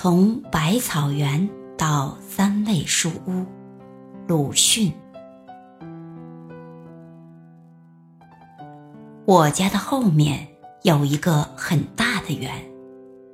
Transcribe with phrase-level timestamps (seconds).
[0.00, 3.44] 从百草园到三味书屋，
[4.28, 4.92] 鲁迅。
[9.26, 10.46] 我家的后面
[10.84, 12.48] 有一个很大的园，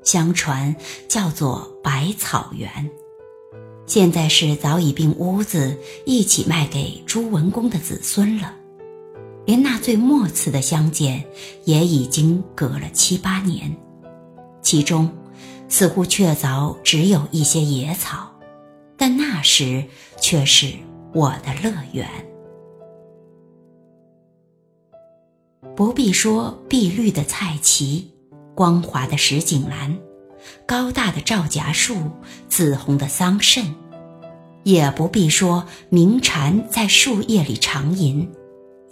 [0.03, 0.75] 相传
[1.07, 2.91] 叫做百草园。
[3.85, 8.55] 现在是早已并屋子一起卖给朱文公的子孙了，
[9.45, 11.23] 连那最末次的相见
[11.67, 13.77] 也已经隔了七八年，
[14.63, 15.07] 其中。
[15.69, 18.31] 似乎确凿只有一些野草，
[18.97, 19.85] 但那时
[20.21, 20.73] 却是
[21.13, 22.09] 我的乐园。
[25.75, 28.05] 不必说碧绿的菜畦，
[28.55, 29.99] 光滑的石井栏，
[30.67, 31.97] 高大的皂荚树，
[32.49, 33.65] 紫红的桑葚，
[34.63, 38.31] 也不必说鸣蝉在树叶里长吟，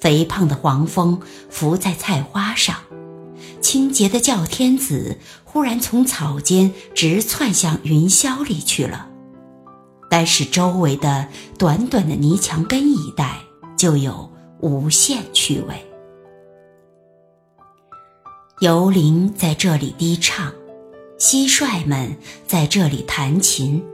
[0.01, 2.77] 肥胖的黄蜂伏在菜花上。
[3.61, 5.19] 清洁的叫天子
[5.53, 9.07] 忽然从草间直窜向云霄里去了，
[10.09, 13.39] 但是周围的短短的泥墙根一带
[13.77, 15.75] 就有无限趣味。
[18.61, 20.51] 游灵在这里低唱，
[21.19, 23.85] 蟋蟀们在这里弹琴，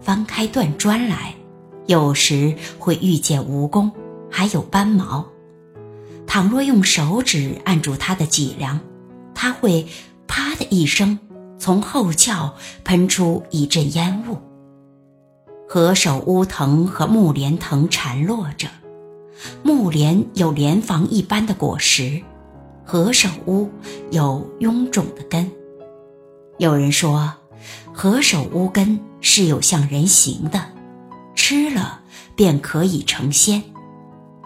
[0.00, 1.34] 翻开断砖来，
[1.86, 3.90] 有时会遇见蜈蚣，
[4.30, 5.26] 还有斑毛。
[6.28, 8.78] 倘若用手指按住它的脊梁，
[9.34, 9.84] 它会
[10.26, 11.18] “啪”的一声，
[11.58, 12.52] 从后窍
[12.84, 14.36] 喷出一阵烟雾。
[15.68, 18.68] 何首乌藤和木莲藤缠络着，
[19.62, 22.22] 木莲有莲房一般的果实，
[22.84, 23.68] 何首乌
[24.10, 25.50] 有臃肿的根。
[26.58, 27.32] 有人说，
[27.92, 30.62] 何首乌根是有像人形的，
[31.34, 32.00] 吃了
[32.34, 33.62] 便可以成仙。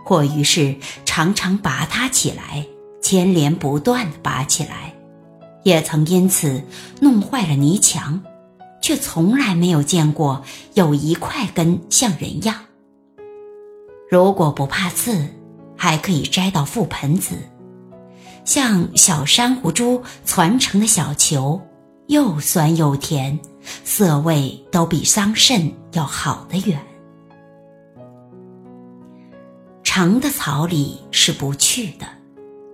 [0.05, 2.67] 或于是常常拔它起来，
[3.01, 4.95] 牵连不断的拔起来，
[5.63, 6.63] 也曾因此
[7.01, 8.23] 弄坏了泥墙，
[8.81, 10.43] 却从来没有见过
[10.75, 12.57] 有一块根像人样。
[14.11, 15.29] 如果不怕刺，
[15.77, 17.37] 还可以摘到覆盆子，
[18.45, 21.61] 像小珊瑚珠攒成的小球，
[22.09, 23.39] 又酸又甜，
[23.85, 26.81] 色味都比桑葚要好得远。
[29.85, 32.07] 长的草里是不去的，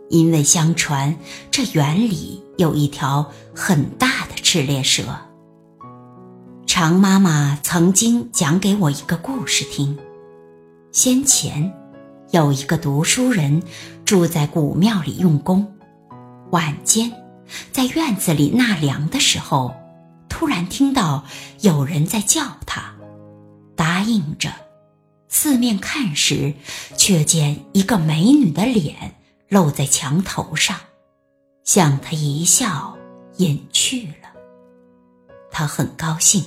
[0.08, 1.16] 因为相传
[1.50, 5.04] 这园里有一条很大的赤练蛇。
[6.66, 9.96] 常妈妈曾经讲给我一个故事听：
[10.92, 11.72] 先前
[12.32, 13.62] 有一个读书人
[14.04, 15.66] 住在古庙里用功，
[16.50, 17.12] 晚间
[17.72, 19.74] 在院子里纳凉的时候，
[20.28, 21.24] 突然听到
[21.60, 22.94] 有人在叫他，
[23.74, 24.52] 答应着。
[25.28, 26.54] 四面看时，
[26.96, 29.14] 却见一个美女的脸
[29.48, 30.76] 露在墙头上，
[31.64, 32.96] 向他一笑，
[33.36, 34.32] 隐去了。
[35.50, 36.44] 他很高兴，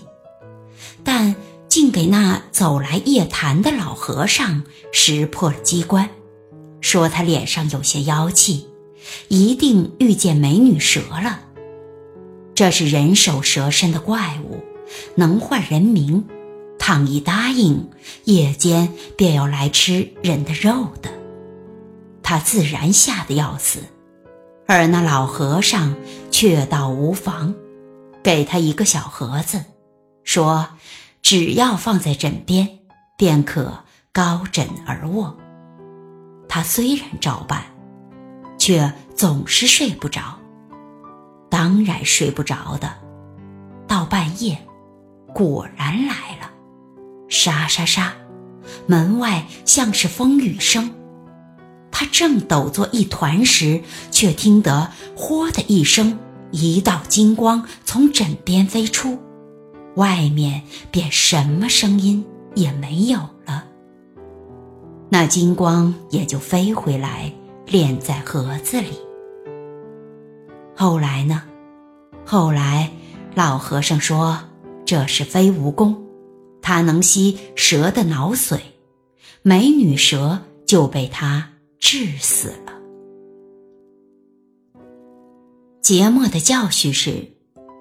[1.04, 1.36] 但
[1.68, 6.10] 竟给那走来夜谈的老和尚识破了机关，
[6.82, 8.68] 说他脸上有些妖气，
[9.28, 11.42] 一定遇见美女蛇了。
[12.54, 14.62] 这是人首蛇身的怪物，
[15.16, 16.28] 能唤人名。
[16.78, 17.90] 倘一答应，
[18.24, 21.10] 夜间便要来吃人的肉的，
[22.30, 23.80] 他自然吓得要死。
[24.68, 25.96] 而那老和尚
[26.30, 27.56] 却倒无妨，
[28.24, 29.66] 给他一个小盒子，
[30.24, 30.68] 说
[31.24, 32.70] 只要放在枕边，
[33.18, 33.80] 便可
[34.14, 35.36] 高枕而卧。
[36.48, 37.64] 他虽然照办，
[38.60, 40.38] 却总是睡不着。
[41.50, 42.94] 当然睡不着的，
[43.88, 44.56] 到半夜，
[45.34, 46.52] 果然来了。
[47.28, 48.14] 沙沙沙，
[48.86, 50.94] 门外像是风雨声。
[52.00, 56.18] 他正抖作一团时，却听得“豁”的一声，
[56.50, 59.20] 一道金光从枕边飞出，
[59.98, 62.24] 外面便什么声音
[62.56, 63.66] 也没有了。
[65.10, 67.34] 那金光也就飞回来，
[67.68, 68.98] 敛在盒子里。
[70.78, 71.44] 后来呢？
[72.26, 72.90] 后来，
[73.36, 74.40] 老和尚说
[74.86, 75.94] 这是飞蜈蚣。
[76.62, 78.58] 它能吸蛇的脑髓，
[79.42, 82.74] 美女蛇就被它致死了。
[85.82, 87.32] 节末的教训是：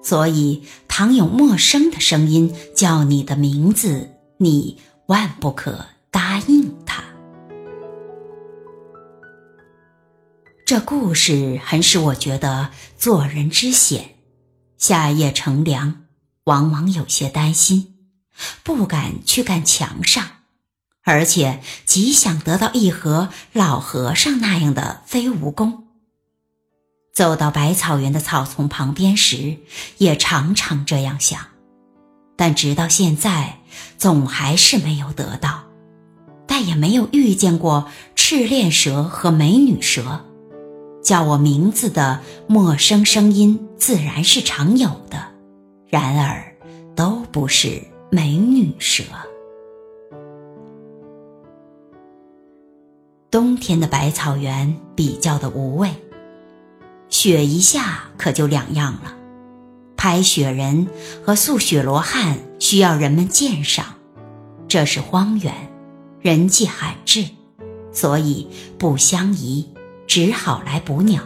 [0.01, 7.03] 所以，倘有陌生的声音叫你的名字，你万不可答应他。
[10.65, 14.15] 这故事很使我觉得做人之险，
[14.77, 16.05] 夏夜乘凉，
[16.45, 17.95] 往往有些担心。
[18.63, 20.25] 不敢去干墙上，
[21.09, 25.79] 而且极想得到一盒老和尚那样的飞蜈蚣。
[27.11, 29.57] 走到百草园的草丛旁边时，
[29.97, 31.39] 也常常这样想，
[32.37, 33.57] 但直到现在，
[33.97, 35.63] 总还是没有得到，
[36.45, 40.23] 但也没有遇见过赤练蛇和美女蛇。
[41.03, 45.25] 叫我名字的陌生声音自然是常有的，
[45.87, 46.55] 然而
[46.95, 47.81] 都不是
[48.11, 49.03] 美女蛇。
[53.31, 55.91] 冬天的百草园比较的无味，
[57.09, 59.15] 雪一下可就两样了。
[59.95, 60.87] 拍雪人
[61.23, 63.85] 和塑雪罗汉需要人们鉴赏，
[64.67, 65.53] 这是荒原，
[66.21, 67.25] 人迹罕至，
[67.91, 68.47] 所以
[68.77, 69.69] 不相宜。
[70.07, 71.21] 只好来捕鸟。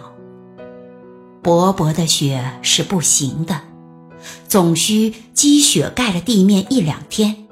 [1.42, 3.62] 薄薄的雪是不行的，
[4.50, 7.48] 总需积雪盖了地面一两天，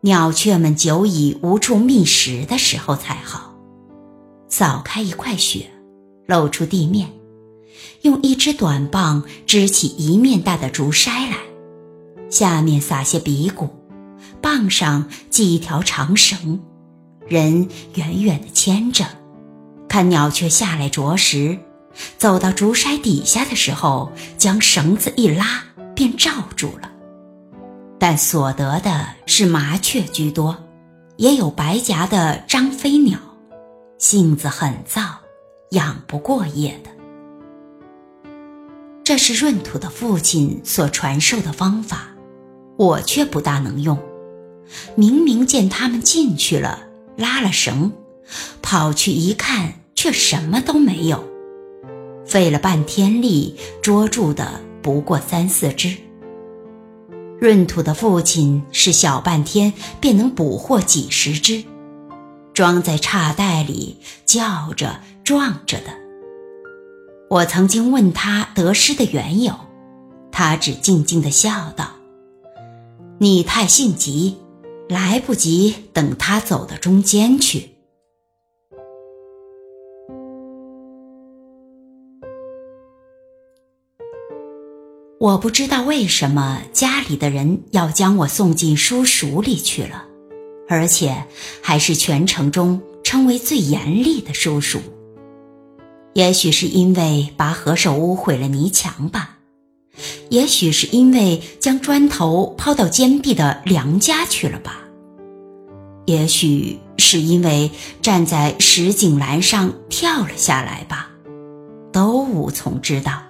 [0.00, 3.47] 鸟雀们久已无处觅食的时候才好。
[4.48, 5.70] 扫开一块雪，
[6.26, 7.08] 露出地面，
[8.02, 11.36] 用一支短棒支起一面大的竹筛来，
[12.30, 13.68] 下面撒些鼻骨，
[14.40, 16.60] 棒上系一条长绳，
[17.26, 19.04] 人远远地牵着。
[19.88, 21.58] 看鸟雀下来啄食，
[22.18, 25.62] 走到竹筛底下的时候，将绳子一拉，
[25.94, 26.90] 便罩住了。
[27.98, 30.56] 但所得的是麻雀居多，
[31.16, 33.18] 也有白颊的张飞鸟，
[33.98, 35.02] 性子很躁，
[35.70, 36.90] 养不过夜的。
[39.02, 42.10] 这是闰土的父亲所传授的方法，
[42.76, 43.98] 我却不大能用。
[44.94, 46.86] 明明见他们进去了，
[47.16, 47.92] 拉了绳。
[48.62, 51.24] 跑去一看，却什么都没有，
[52.24, 55.96] 费了半天力捉住的不过三四只。
[57.40, 61.64] 闰土的父亲是小半天便能捕获几十只，
[62.58, 65.92] 装在叉袋里叫着撞着的。
[67.30, 69.54] 我曾经问他得失的缘由，
[70.32, 71.92] 他只静静的笑道
[73.20, 74.38] ：“你太性急，
[74.88, 77.76] 来不及等他走到中间去。”
[85.20, 90.07] 我不知道为什么家里的人要将我送进书塾里去了，
[90.68, 91.24] 而且
[91.62, 94.78] 还是全城中称为最严厉的叔叔。
[96.14, 99.38] 也许是因为拔何首乌毁了泥墙吧，
[100.30, 104.80] 也许是因为将砖头抛到坚壁的梁家去了吧，
[106.06, 107.70] 也许是因为
[108.02, 111.08] 站在石井栏上跳了下来吧，
[111.92, 113.22] 都无从知道。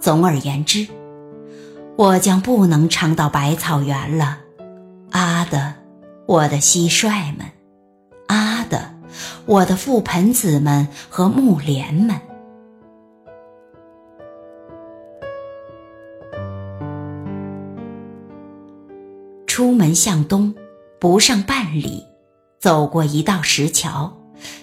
[0.00, 0.86] 总而言之。
[1.96, 4.38] 我将不能常到百草园了，
[5.10, 5.74] 啊的，
[6.26, 7.46] 我的蟋蟀们，
[8.28, 8.94] 啊的，
[9.44, 12.18] 我的覆盆子们和木莲们。
[19.46, 20.54] 出门向东，
[20.98, 22.04] 不上半里，
[22.58, 24.16] 走过一道石桥，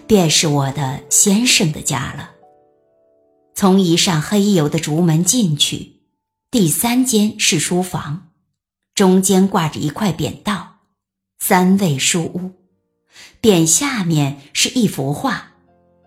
[0.07, 2.31] 便是我的先生的家了。
[3.53, 6.01] 从一扇黑油的竹门进去。
[6.49, 8.27] 第三间是书房，
[8.93, 10.70] 中间挂着一块匾道，
[11.51, 12.49] 三味书屋。
[13.41, 15.51] 匾下面是一幅画，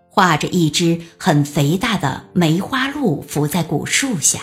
[0.09, 4.39] 画着一只很肥大的梅花鹿伏在古树下。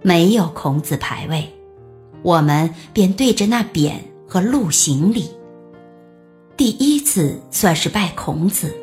[0.00, 1.52] 没有孔子牌位，
[2.22, 3.92] 我们便对着那匾
[4.26, 5.28] 和鹿行礼。
[6.56, 8.74] 第一次算是拜孔子，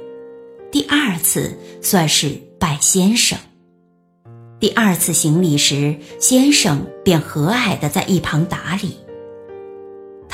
[0.71, 3.35] 第二次算是拜先生。
[4.59, 8.99] 第二次行礼时，先生便和蔼地在一旁打理。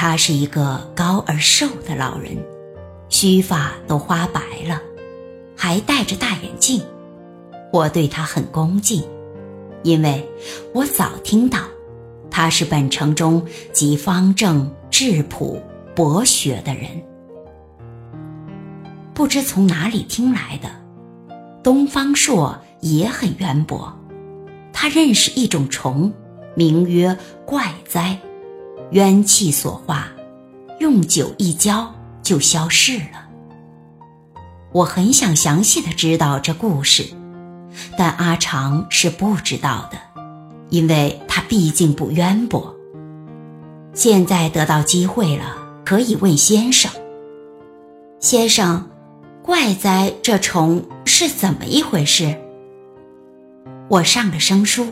[0.03, 2.35] 他是一个高而瘦的老人，
[3.09, 4.81] 须发都花白了，
[5.55, 6.81] 还戴着大眼镜。
[7.71, 9.03] 我对他很恭敬，
[9.83, 10.27] 因为
[10.73, 11.59] 我早听到
[12.31, 15.61] 他是本城中极方正、质朴、
[15.95, 16.85] 博学的人。
[19.13, 20.67] 不知从哪里听来的，
[21.61, 23.95] 东方朔也很渊博。
[24.73, 26.11] 他认识一种虫，
[26.55, 27.15] 名曰
[27.45, 28.17] 怪哉，
[28.91, 30.07] 冤气所化，
[30.79, 33.27] 用酒一浇就消逝了。
[34.73, 37.05] 我很想详细的知道这故事，
[37.97, 39.97] 但阿长是不知道的，
[40.69, 42.75] 因为他毕竟不渊博。
[43.93, 46.91] 现在得到机会了，可以问先生。
[48.19, 48.89] 先生，
[49.41, 52.37] 怪哉这虫是怎么一回事？
[53.89, 54.87] 我上了生书，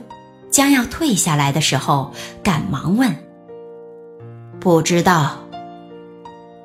[0.51, 2.13] 将要退下来的时候，
[2.43, 3.13] 赶忙问
[4.59, 5.37] ：“不知道。”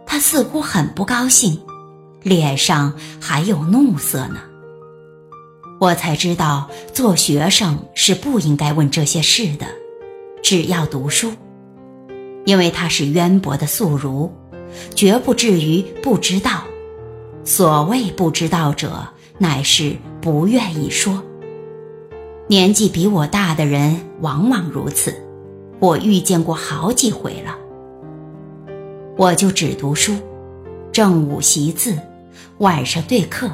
[0.06, 1.60] 他似乎很不高兴，
[2.22, 4.40] 脸上还有怒色呢。
[5.80, 9.66] 我才知道做学生是不应该问这些事的，
[10.42, 11.32] 只要读书，
[12.44, 14.32] 因为他是渊博的宿儒，
[14.94, 16.62] 绝不至于不知道。
[17.44, 21.22] 所谓不知道者，乃是不愿意说。
[22.46, 25.14] 年纪比我大的人往往如此，
[25.80, 27.58] 我遇见过好几回了。
[29.16, 30.12] 我就只读书，
[30.90, 31.96] 正午习字，
[32.58, 33.48] 晚上对课。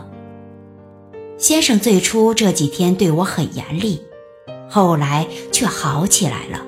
[1.37, 4.03] 先生最初这几天对我很严厉，
[4.71, 6.63] 后来却好起来了。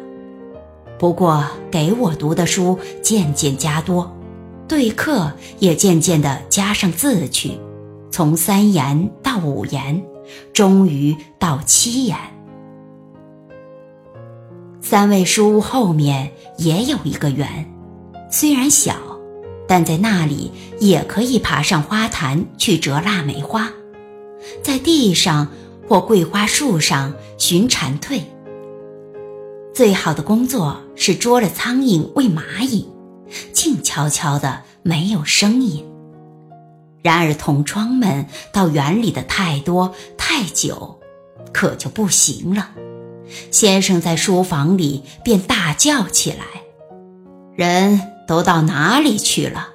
[0.99, 4.15] 不过给我读的书渐渐加多。
[4.69, 7.59] 对课也渐渐的加上字去，
[8.11, 10.03] 从三言到五言，
[10.53, 12.17] 终于到七言。
[14.81, 17.71] 三味书屋后面也有一个园，
[18.33, 18.97] 虽然小，
[19.69, 23.71] 但在那里也可以爬上花坛去折腊梅花，
[24.63, 25.49] 在地上
[25.87, 28.23] 或桂花树上寻蝉蜕。
[29.75, 32.89] 最好的工作是捉了苍蝇喂蚂蚁。
[33.53, 35.87] 静悄悄的，没有声音。
[37.03, 40.99] 然而同窗们到园里的太多太久，
[41.53, 42.71] 可就不行了。
[43.51, 46.45] 先生在书房里便大叫起来
[47.57, 48.01] ：“人
[48.33, 49.69] 都到哪里去了？”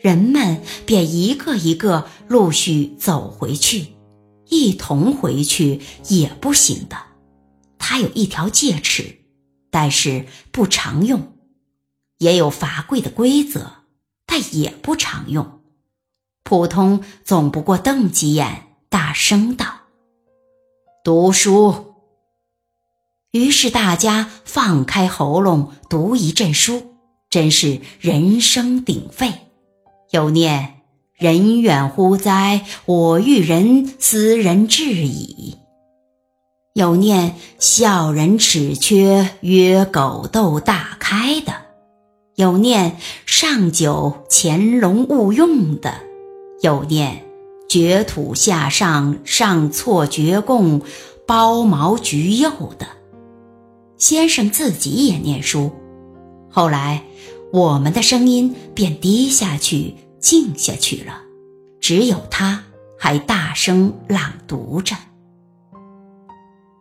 [0.00, 3.88] 人们便一个一个陆续走回去，
[4.48, 6.96] 一同回去也不行的。
[7.78, 9.18] 他有一条戒尺，
[9.70, 11.34] 但是不常用。
[12.18, 13.70] 也有罚跪的规则，
[14.24, 15.60] 但也不常用。
[16.44, 19.66] 普通总不过瞪几眼，大声道
[21.04, 21.94] ：“读书。”
[23.32, 26.91] 于是大家放开喉咙读一阵书，
[27.32, 29.32] 真是人声鼎沸。
[30.10, 30.82] 有念
[31.16, 32.66] “人远乎哉？
[32.84, 35.56] 我欲人斯人至矣。”
[36.76, 41.54] 有念“笑人齿缺，曰狗窦大开”的。
[42.34, 45.94] 有念上九潜龙勿用的，
[46.60, 47.24] 有念
[47.66, 50.82] 绝土下上上错绝供
[51.26, 52.86] 包毛橘柚的。
[53.96, 55.70] 先生自己也念书，
[56.52, 57.02] 后来
[57.52, 61.22] 我们的声音便低下去，静下去了，
[61.80, 62.62] 只有他
[62.98, 64.94] 还大声朗读着：“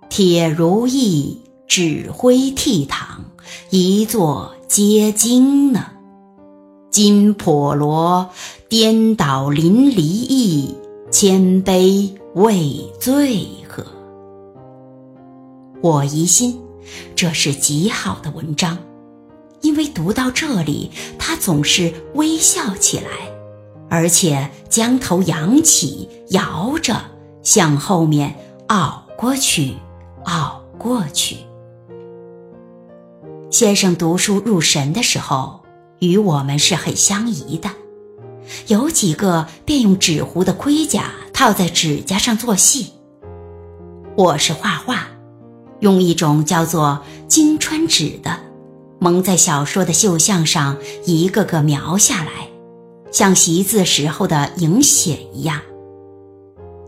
[0.09, 2.91] 铁如意，指挥倜傥，
[3.69, 5.87] 一座。”皆经呢，
[6.89, 8.29] 金婆罗
[8.69, 10.73] 颠倒淋漓意，
[11.11, 13.85] 谦卑畏罪何？
[15.81, 16.57] 我疑心
[17.17, 18.77] 这是极好的文章，
[19.61, 23.09] 因为读到这里，他总是微笑起来，
[23.89, 27.01] 而且将头扬起，摇着
[27.43, 28.35] 向后面
[28.67, 29.75] 拗过去，
[30.25, 31.37] 拗过去。
[33.49, 35.61] 先生读书入神的时候，
[35.99, 37.69] 与我们是很相宜的。
[38.67, 42.93] 有几个便用纸糊的盔甲套在指甲上做戏。
[44.15, 45.07] 我是画画，
[45.79, 48.39] 用一种叫做金川纸的，
[49.03, 52.47] 蒙在小说的绣像上，一个个描下来，
[53.11, 55.59] 像习字时候的影写一样。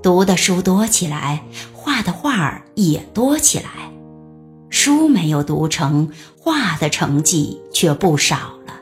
[0.04, 1.44] 读的书多起来，
[1.74, 3.92] 画的画儿也多起来。
[4.70, 6.08] 书没有读成，
[6.40, 8.36] 画的成绩却不少
[8.68, 8.76] 了。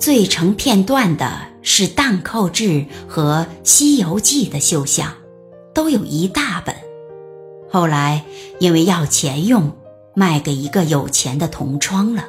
[0.00, 2.64] 最成片段的是《荡寇志》
[3.06, 5.12] 和《西游记》的绣像，
[5.72, 6.74] 都有一大本。
[7.70, 8.24] 后来
[8.58, 9.70] 因为要钱用，
[10.14, 12.24] 卖给一个有钱的同窗了。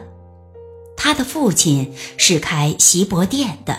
[0.98, 3.77] 他的父亲是开锡箔店的，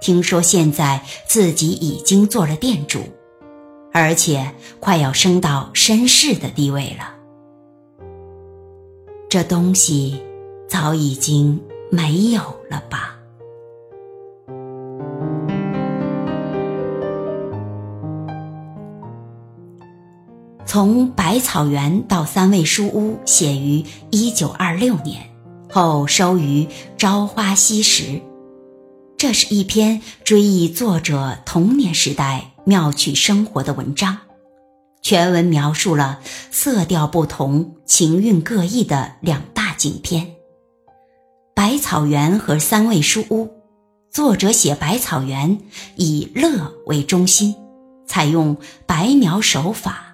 [0.00, 3.00] 听说现在自己已经做了店主，
[3.92, 7.14] 而且快要升到绅士的地位了。
[9.28, 10.22] 这东西
[10.68, 11.58] 早已经
[11.90, 13.18] 没有了吧？
[20.72, 25.20] 从百草园到三味书屋，写于一九二六年，
[25.68, 26.64] 后收于
[26.96, 28.04] 《朝花夕拾》。
[29.18, 34.16] 这是一篇追忆作者童年时代妙趣生活的文章。
[35.02, 40.24] 全文描述了色调不同、情韵各异的两大景篇，
[41.54, 43.44] 《百草园》和《三味书屋》。
[44.10, 45.58] 作者写百草园
[45.96, 47.54] 以乐为中心，
[48.06, 50.11] 采用白描手法，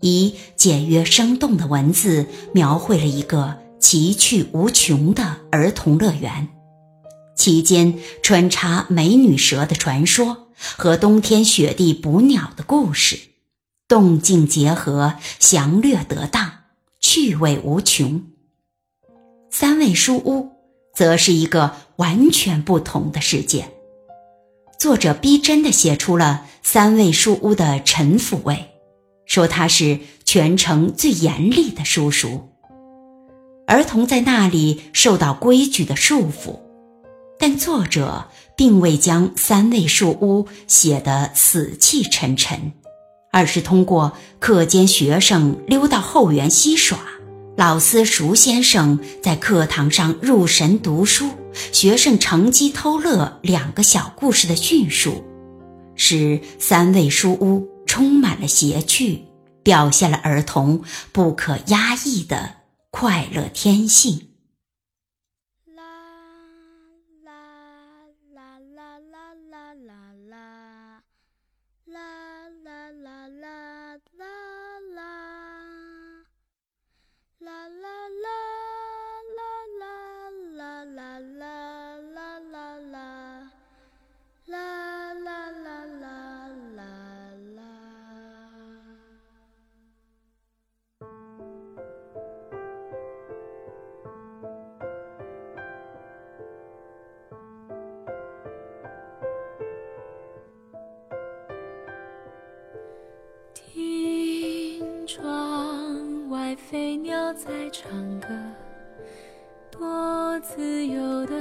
[0.00, 6.48] 以简约生动的文字描绘了一个奇趣无穷的儿童乐园，
[7.36, 13.18] 其间穿插美女蛇的传说和冬天雪地捕鸟的故事。
[13.88, 16.50] 动静结合，详略得当，
[17.00, 18.24] 趣味无穷。
[19.50, 20.52] 三味书屋
[20.94, 23.68] 则是一个完全不同的世界。
[24.78, 28.70] 作者逼真的写出了三味书屋的陈腐味，
[29.30, 32.48] 说他是全城最严厉的叔叔。
[33.68, 36.58] 儿童在那里受到规矩的束缚，
[37.38, 38.24] 但作者
[38.56, 42.72] 并未将三味书屋写得死气沉沉，
[43.30, 46.98] 而是通过课间学生溜到后园嬉耍，
[47.56, 51.30] 老私塾先生在课堂上入神读书。
[51.70, 55.22] 学生乘机偷乐两个小故事的叙述，
[55.94, 59.24] 使三味书屋充满了谐趣，
[59.64, 62.58] 表现了儿童不可压抑的
[62.92, 64.29] 快乐天性。
[107.72, 108.28] 唱歌，
[109.70, 111.34] 多自由的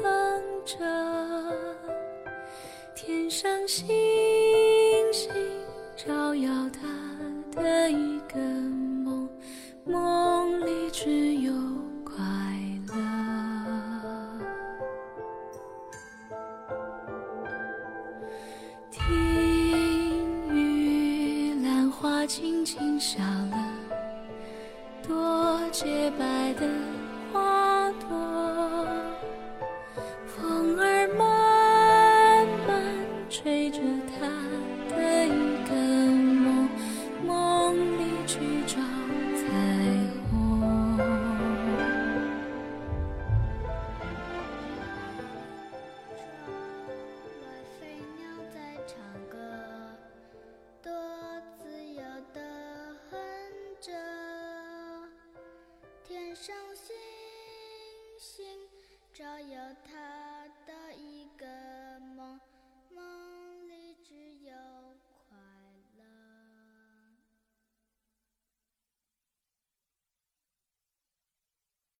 [0.00, 0.76] 哼着。
[2.94, 3.86] 天上星
[5.12, 5.30] 星
[5.96, 7.90] 照耀他的